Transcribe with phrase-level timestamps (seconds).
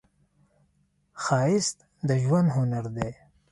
[1.23, 3.11] ښایست د ژوند هنر دی